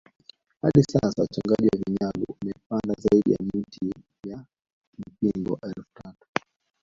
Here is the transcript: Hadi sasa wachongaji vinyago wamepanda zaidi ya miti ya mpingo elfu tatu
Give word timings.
Hadi 0.61 0.83
sasa 0.83 1.21
wachongaji 1.21 1.69
vinyago 1.85 2.35
wamepanda 2.41 2.95
zaidi 3.01 3.31
ya 3.31 3.37
miti 3.53 3.91
ya 4.27 4.45
mpingo 4.97 5.59
elfu 5.63 5.85
tatu 6.03 6.27